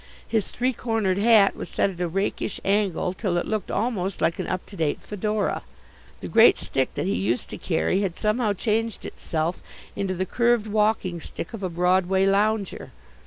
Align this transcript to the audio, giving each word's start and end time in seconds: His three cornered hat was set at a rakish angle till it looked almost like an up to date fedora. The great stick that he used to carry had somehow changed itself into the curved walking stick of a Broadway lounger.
His 0.27 0.47
three 0.47 0.73
cornered 0.73 1.19
hat 1.19 1.55
was 1.55 1.69
set 1.69 1.91
at 1.91 2.01
a 2.01 2.07
rakish 2.07 2.59
angle 2.65 3.13
till 3.13 3.37
it 3.37 3.45
looked 3.45 3.69
almost 3.69 4.19
like 4.19 4.39
an 4.39 4.47
up 4.47 4.65
to 4.65 4.75
date 4.75 4.99
fedora. 4.99 5.61
The 6.21 6.27
great 6.27 6.57
stick 6.57 6.95
that 6.95 7.05
he 7.05 7.13
used 7.13 7.51
to 7.51 7.57
carry 7.59 8.01
had 8.01 8.17
somehow 8.17 8.53
changed 8.53 9.05
itself 9.05 9.61
into 9.95 10.15
the 10.15 10.25
curved 10.25 10.65
walking 10.65 11.19
stick 11.19 11.53
of 11.53 11.61
a 11.61 11.69
Broadway 11.69 12.25
lounger. 12.25 12.91